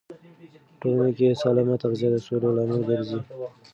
په 0.79 0.79
ټولنه 0.81 1.11
کې 1.17 1.39
سالمه 1.41 1.75
تغذیه 1.81 2.09
د 2.13 2.15
سولې 2.25 2.49
لامل 2.55 2.81
ګرځي. 2.89 3.19